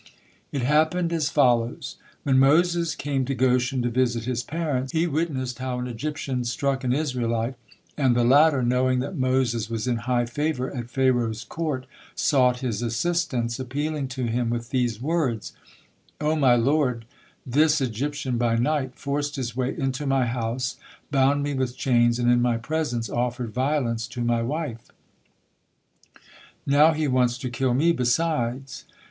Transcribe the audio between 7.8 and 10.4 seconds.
and the latter, knowing that Moses was in high